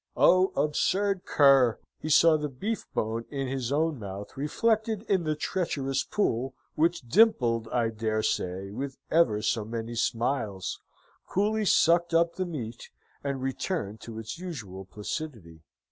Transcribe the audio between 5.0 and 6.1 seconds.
in the treacherous